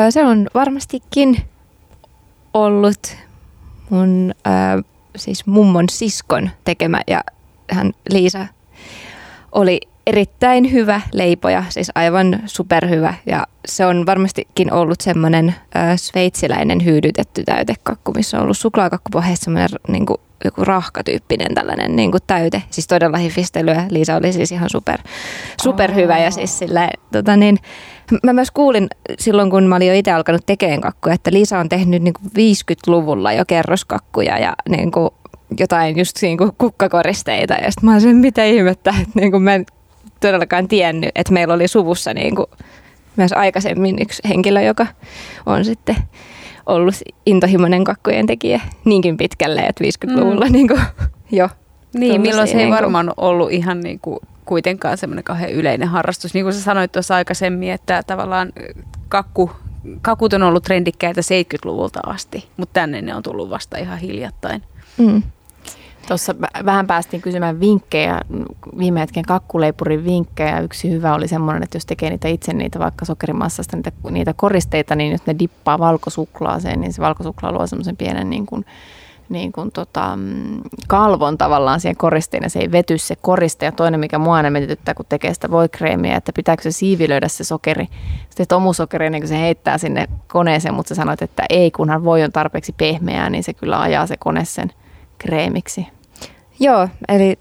[0.10, 1.38] Se on varmastikin
[2.54, 3.16] ollut
[3.90, 4.34] mun
[5.16, 7.24] siis mummon siskon tekemä ja
[7.72, 8.48] hän Liisa
[9.52, 15.56] oli erittäin hyvä leipoja, siis aivan superhyvä ja se on varmastikin ollut semmoinen
[15.96, 22.22] sveitsiläinen hyydytetty täytekakku, missä on ollut suklaakakkupohjassa semmoinen niin kuin, joku rahkatyyppinen tällainen niin kuin
[22.28, 23.86] täyte, siis todella hifistelyä.
[23.90, 25.00] Liisa oli siis ihan super,
[25.62, 27.60] superhyvä ja siis sillä, tota niin,
[28.24, 28.88] Mä myös kuulin
[29.20, 32.32] silloin, kun mä olin jo itse alkanut tekemään kakkuja, että Liisa on tehnyt niin kuin
[32.32, 35.10] 50-luvulla jo kerroskakkuja ja niin kuin
[35.60, 37.54] jotain just niin kuin kukkakoristeita.
[37.54, 39.66] Ja sitten mä olin, mitä ihmettä, että niin kuin mä en
[40.22, 42.48] todellakaan tiennyt, että meillä oli suvussa niin kuin
[43.16, 44.88] myös aikaisemmin yksi henkilö, joka
[45.46, 45.96] on sitten
[46.66, 50.52] ollut intohimoinen kakkujen tekijä niinkin pitkälle, että 50-luvulla mm.
[50.52, 50.82] niin kuin
[51.32, 51.50] jo.
[51.94, 56.34] Niin, milloin se ei niinku- varmaan ollut ihan niin kuin kuitenkaan semmoinen kauhean yleinen harrastus.
[56.34, 58.52] Niin kuin sä sanoit tuossa aikaisemmin, että tavallaan
[59.10, 59.52] kakku,
[60.02, 64.64] kakut on ollut trendikkäitä 70-luvulta asti, mutta tänne ne on tullut vasta ihan hiljattain.
[64.98, 65.24] Mm.
[66.08, 68.22] Tuossa vä- vähän päästiin kysymään vinkkejä,
[68.78, 70.60] viime hetken kakkuleipurin vinkkejä.
[70.60, 74.96] Yksi hyvä oli semmoinen, että jos tekee niitä itse niitä vaikka sokerimassasta niitä, niitä koristeita,
[74.96, 78.66] niin jos ne dippaa valkosuklaaseen, niin se valkosuklaa luo semmoisen pienen niin kuin,
[79.30, 83.66] niin kuin tota, mm, kalvon tavallaan siihen koristeen ja se ei vety se koriste.
[83.66, 87.44] Ja toinen, mikä mua aina mietityttää, kun tekee sitä voikreemiä, että pitääkö se siivilöidä se
[87.44, 87.88] sokeri.
[88.30, 92.24] Sitten tomusokeri, niin kuin se heittää sinne koneeseen, mutta sä sanoit, että ei, kunhan voi
[92.24, 94.72] on tarpeeksi pehmeää, niin se kyllä ajaa se kone sen
[95.22, 95.88] kreemiksi.
[96.60, 97.40] Joo, eli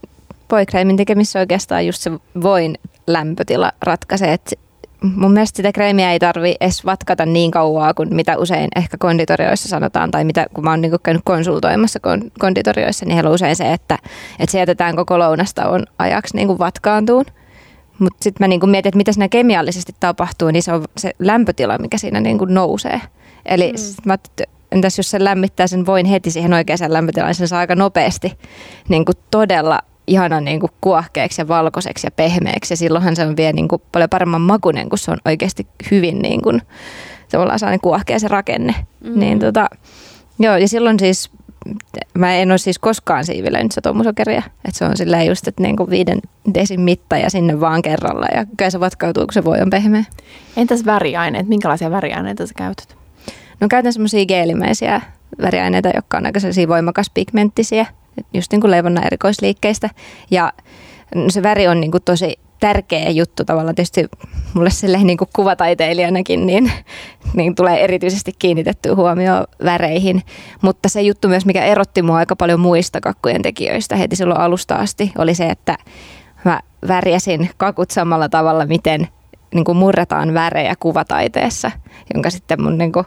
[0.52, 2.10] voikreimin tekemissä oikeastaan just se
[2.42, 4.56] voin lämpötila ratkaisee, että
[5.02, 9.68] mun mielestä sitä kreemiä ei tarvi edes vatkata niin kauaa kuin mitä usein ehkä konditorioissa
[9.68, 13.56] sanotaan, tai mitä, kun mä oon niinku käynyt konsultoimassa kon- konditorioissa, niin heillä on usein
[13.56, 13.98] se, että,
[14.38, 17.24] että se jätetään koko lounastauon ajaksi niinku vatkaantuun.
[17.98, 21.78] Mutta sitten mä niinku mietin, että mitä siinä kemiallisesti tapahtuu, niin se on se lämpötila,
[21.78, 23.00] mikä siinä niinku nousee.
[23.46, 23.78] Eli mm.
[24.04, 24.16] mä
[24.72, 28.38] entäs jos se lämmittää sen voin heti siihen oikeaan lämpötilaan, niin sen saa aika nopeasti
[28.88, 32.72] niin kuin todella ihana niin kuin kuohkeaksi ja valkoiseksi ja pehmeäksi.
[32.72, 36.18] Ja silloinhan se on vielä niin kuin paljon paremman makunen, kun se on oikeasti hyvin
[36.18, 36.62] niin kuin,
[37.30, 38.74] tavallaan sellainen kuohkea se rakenne.
[39.04, 39.20] Mm.
[39.20, 39.68] Niin tota,
[40.38, 41.30] joo, ja silloin siis
[42.14, 44.42] mä en ole siis koskaan siivilöinyt sitä tommusokeria.
[44.64, 46.20] Että se on silleen just, että niin kuin viiden
[46.54, 48.26] desin mitta ja sinne vaan kerralla.
[48.34, 50.04] Ja kyllä se vatkautuu, kun se voi on pehmeä.
[50.56, 51.48] Entäs väriaineet?
[51.48, 52.99] Minkälaisia väriaineita sä käytät?
[53.60, 55.00] No käytän semmoisia geelimäisiä
[55.42, 57.86] väriaineita, jotka on aika sellaisia voimakas pigmenttisiä,
[58.34, 59.90] just niin kuin leivonnan erikoisliikkeistä.
[60.30, 60.52] Ja
[61.28, 64.08] se väri on niin kuin tosi tärkeä juttu tavallaan tietysti
[64.54, 66.72] mulle silleen niin kuin kuvataiteilijanakin, niin,
[67.34, 70.22] niin tulee erityisesti kiinnitettyä huomioon väreihin.
[70.62, 74.74] Mutta se juttu myös, mikä erotti mua aika paljon muista kakkujen tekijöistä heti silloin alusta
[74.74, 75.76] asti, oli se, että
[76.44, 79.08] mä värjäsin kakut samalla tavalla, miten
[79.54, 81.70] niin kuin murretaan värejä kuvataiteessa,
[82.14, 83.04] jonka sitten mun niin kuin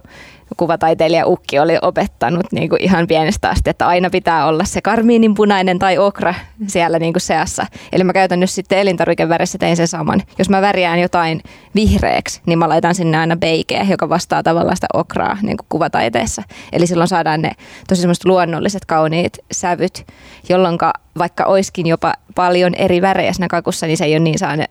[0.58, 5.80] kuvataiteilija Ukki oli opettanut niin kuin ihan pienestä asti, että aina pitää olla se karmiininpunainen
[5.80, 6.34] tai okra
[6.68, 7.66] siellä niin kuin seassa.
[7.92, 10.22] Eli mä käytän nyt sitten elintarvikevärissä tein sen saman.
[10.40, 11.42] Jos mä värjään jotain
[11.76, 16.44] vihreäksi, niin mä laitan sinne aina beikeä, joka vastaa tavallaan sitä okraa niin kuin kuvataiteessa.
[16.72, 17.52] Eli silloin saadaan ne
[17.88, 20.08] tosi semmoiset luonnolliset, kauniit sävyt,
[20.50, 20.78] jolloin
[21.18, 24.66] vaikka oiskin jopa paljon eri värejä siinä kakussa, niin se ei ole niin saane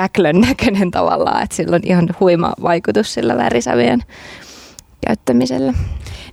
[0.00, 4.02] äklön näköinen tavallaan, että sillä on ihan huima vaikutus sillä värisävien
[5.06, 5.72] käyttämisellä.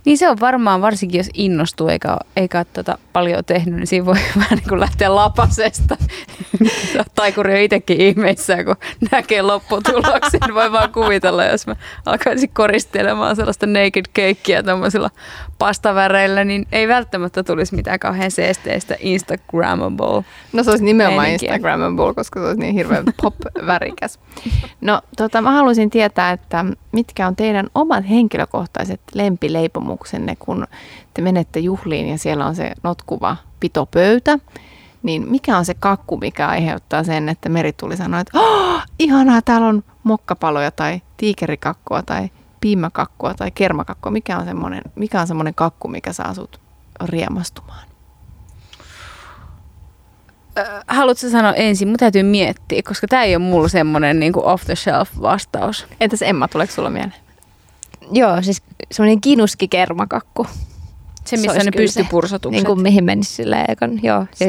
[0.04, 4.06] Niin se on varmaan, varsinkin jos innostuu eikä, eikä ole tota paljon tehnyt, niin siinä
[4.06, 5.96] voi vähän niin kuin lähteä lapasesta.
[7.14, 8.76] Taikuri on itsekin ihmeissään, kun
[9.10, 10.54] näkee lopputuloksen.
[10.54, 15.10] Voi vaan kuvitella, jos mä alkaisin koristelemaan sellaista naked cakeä tuommoisilla
[15.58, 20.24] pastaväreillä, niin ei välttämättä tulisi mitään kauhean seesteistä Instagrammable.
[20.52, 21.54] No se olisi nimenomaan meininkiä.
[21.54, 24.18] Instagrammable, koska se olisi niin hirveän pop-värikäs.
[24.80, 29.00] No tota, mä haluaisin tietää, että mitkä on teidän omat henkilökohtaiset
[29.94, 30.66] lempileipomuksenne, kun
[31.14, 34.38] te menette juhliin ja siellä on se notkuva pitopöytä,
[35.02, 39.42] niin mikä on se kakku, mikä aiheuttaa sen, että Meri tuli sanoa, että oh, ihanaa,
[39.42, 42.30] täällä on mokkapaloja tai tiikerikakkua tai
[42.60, 44.12] piimäkakkua tai kermakakkua.
[44.12, 46.60] Mikä on semmoinen, mikä on semmoinen kakku, mikä saa sut
[47.04, 47.88] riemastumaan?
[50.88, 51.88] haluatko sanoa ensin?
[51.88, 55.86] Mun täytyy miettiä, koska tämä ei ole mulla semmoinen niin off the shelf vastaus.
[56.00, 57.23] Entäs Emma, tuleeko sulla mieleen?
[58.12, 58.62] Joo, siis
[58.92, 60.46] semmoinen kinuski kermakakku.
[61.24, 62.62] Se, missä se ne pystypursotukset.
[62.62, 64.26] Niin kuin mihin menisi silleen, joo.
[64.40, 64.46] Ja,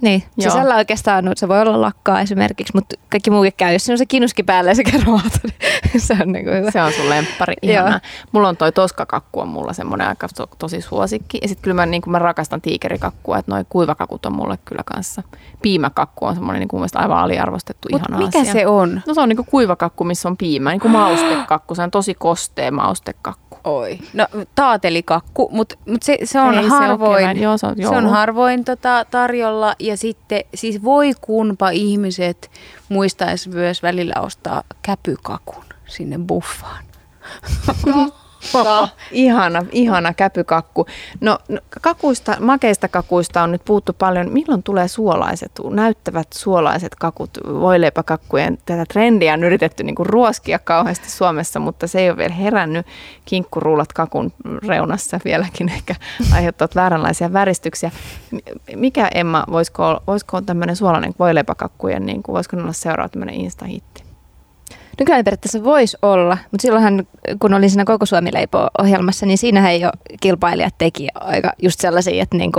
[0.00, 0.50] niin, Joo.
[0.50, 3.72] sisällä oikeastaan se voi olla lakkaa esimerkiksi, mutta kaikki muukin käy.
[3.72, 6.70] Jos se on se kinuski päällä ja se kerroata, niin se on niin kuin hyvä.
[6.70, 8.00] Se on sun lemppari, ihana.
[8.32, 11.38] Mulla on toi toskakakku on mulla semmoinen aika to, tosi suosikki.
[11.42, 15.22] Ja sitten kyllä mä, niin mä rakastan tiikerikakkua, että noi kuivakakut on mulle kyllä kanssa.
[15.62, 18.52] Piimäkakku on semmoinen niin kuin aivan aliarvostettu Mut ihana mikä asia.
[18.52, 19.02] se on?
[19.06, 21.74] No se on niin kuin kuivakakku, missä on piimä, niin kuin maustekakku.
[21.74, 23.49] Se on tosi kostea maustekakku.
[23.64, 23.98] Oi.
[24.12, 27.88] No taatelikakku, mutta mut se, se on Ei, harvoin, se on, Joo, se on, se
[27.88, 32.50] on harvoin tota, tarjolla ja sitten siis voi kunpa ihmiset
[32.88, 36.84] muistaisi myös välillä ostaa käpykakun sinne buffaan.
[39.10, 40.86] Ihana, ihana käpykakku.
[41.20, 44.32] No, no kakuista, makeista kakuista on nyt puhuttu paljon.
[44.32, 47.30] Milloin tulee suolaiset, näyttävät suolaiset kakut?
[47.60, 52.86] Voileipäkakkujen tätä trendiä on yritetty niin ruoskia kauheasti Suomessa, mutta se ei ole vielä herännyt.
[53.24, 54.32] Kinkkuruulat kakun
[54.68, 55.94] reunassa vieläkin ehkä
[56.34, 57.90] aiheuttavat vääränlaisia väristyksiä.
[58.76, 63.89] Mikä Emma, voisiko, voisiko tämmöinen suolainen voileipäkakkujen, niin kuin, voisiko olla seuraava tämmöinen insta-hitti?
[65.00, 67.06] Nykyään periaatteessa voisi olla, mutta silloinhan
[67.38, 68.30] kun olin siinä Koko Suomi
[68.78, 72.52] ohjelmassa niin siinähän jo kilpailijat teki aika just sellaisia, että niin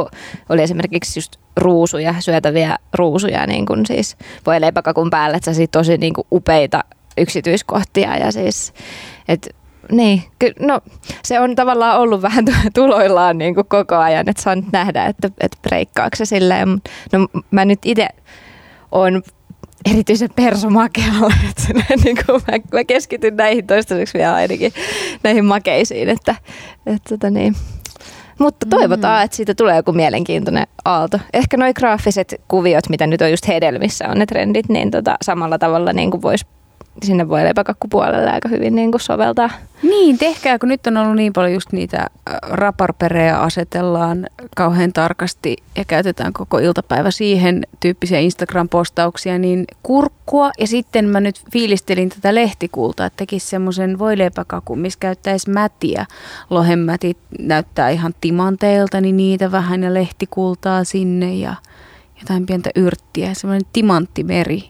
[0.50, 5.98] oli esimerkiksi just ruusuja, syötäviä ruusuja niin kuin siis voi leipäkakun päälle, että se tosi
[5.98, 6.84] niin kuin upeita
[7.18, 8.74] yksityiskohtia ja siis,
[9.28, 9.50] että
[9.92, 10.24] niin,
[10.60, 10.82] no
[11.24, 15.30] se on tavallaan ollut vähän tuloillaan niin kuin koko ajan, että saa nyt nähdä, että,
[15.40, 16.82] että breikkaako se silleen.
[17.12, 18.08] No mä nyt itse
[18.92, 19.24] on
[19.92, 21.34] erityisen persomakealle.
[21.50, 24.74] Että niin kuin mä, mä, keskityn näihin toistaiseksi vielä ainakin
[25.24, 26.10] näihin makeisiin.
[26.10, 26.36] Että,
[26.86, 27.56] että, tota niin.
[28.40, 29.26] Mutta toivotaan, mm.
[29.26, 31.20] että siitä tulee joku mielenkiintoinen aalto.
[31.34, 35.58] Ehkä nuo graafiset kuviot, mitä nyt on just hedelmissä on ne trendit, niin tota, samalla
[35.58, 36.46] tavalla niin kuin voisi
[37.04, 39.50] sinne voi leipäkakkupuolelle aika hyvin niin kuin soveltaa.
[39.84, 45.58] Niin, tehkää, kun nyt on ollut niin paljon just niitä äh, raparpereja asetellaan kauhean tarkasti
[45.76, 52.36] ja käytetään koko iltapäivä siihen tyyppisiä Instagram-postauksia, niin kurkkua ja sitten mä nyt fiilistelin tätä
[52.36, 56.06] lehtikultaa, että tekisi semmoisen voileipäkakun, missä käyttäisi mätiä.
[56.50, 61.56] Lohenmätit näyttää ihan timanteilta, niin niitä vähän ja lehtikultaa sinne ja
[62.20, 64.70] jotain pientä yrttiä, semmoinen timanttimeri,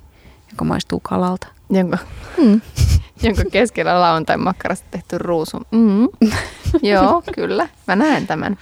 [0.52, 1.98] joka maistuu kalalta jonka,
[2.38, 2.62] mm.
[3.24, 5.58] jonka keskellä lauantai makkarasta tehty ruusu.
[5.72, 6.08] Mm.
[6.92, 7.70] Joo, kyllä.
[7.88, 8.58] Mä näen tämän.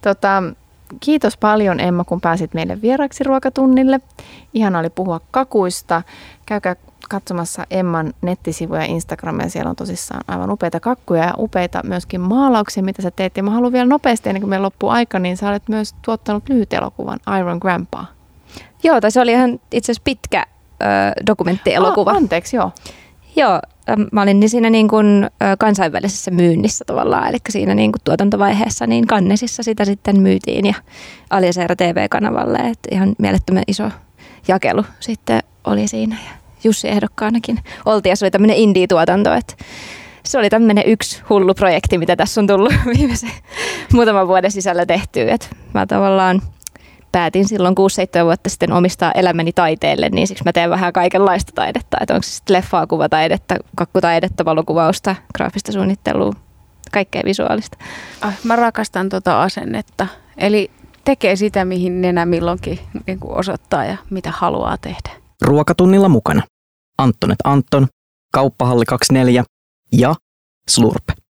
[0.00, 0.42] Tota,
[1.00, 4.00] kiitos paljon Emma, kun pääsit meille vieraksi ruokatunnille.
[4.54, 6.02] Ihan oli puhua kakuista.
[6.46, 6.76] Käykää
[7.08, 9.48] katsomassa Emman nettisivuja ja Instagramia.
[9.48, 13.36] Siellä on tosissaan aivan upeita kakkuja ja upeita myöskin maalauksia, mitä sä teet.
[13.36, 16.48] Ja mä haluan vielä nopeasti, ennen kuin meillä loppuu aika, niin sä olet myös tuottanut
[16.48, 18.04] lyhyt elokuvan Iron Grandpa.
[18.82, 20.46] Joo, tai se oli ihan itse asiassa pitkä
[21.26, 22.10] dokumenttielokuva.
[22.10, 22.72] Oh, anteeksi, joo.
[23.36, 23.60] Joo,
[24.12, 29.06] mä olin niin siinä niin kuin kansainvälisessä myynnissä tavallaan, eli siinä niin kuin tuotantovaiheessa niin
[29.06, 30.74] Kannesissa sitä sitten myytiin ja
[31.30, 33.90] Aliaseera TV-kanavalle, että ihan mielettömän iso
[34.48, 36.30] jakelu sitten oli siinä ja
[36.64, 39.54] Jussi ehdokkaanakin oltiin ja se oli tämmöinen indie-tuotanto, että
[40.24, 43.30] se oli tämmöinen yksi hullu projekti, mitä tässä on tullut viimeisen
[43.92, 46.42] muutaman vuoden sisällä tehtyä, että mä tavallaan
[47.14, 47.74] päätin silloin
[48.20, 51.96] 6-7 vuotta sitten omistaa elämäni taiteelle, niin siksi mä teen vähän kaikenlaista taidetta.
[52.00, 56.32] Että onko se sitten leffaa, kuvataidetta, kakkutaidetta, valokuvausta, graafista suunnittelua,
[56.92, 57.78] kaikkea visuaalista.
[58.20, 60.06] Ah, mä rakastan tota asennetta.
[60.36, 60.70] Eli
[61.04, 65.10] tekee sitä, mihin nenä milloinkin niin osoittaa ja mitä haluaa tehdä.
[65.42, 66.42] Ruokatunnilla mukana
[66.98, 67.86] Antonet Anton,
[68.32, 69.44] Kauppahalli 24
[69.92, 70.14] ja
[70.68, 71.04] Slurp.